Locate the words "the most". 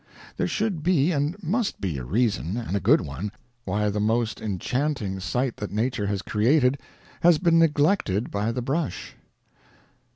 3.91-4.41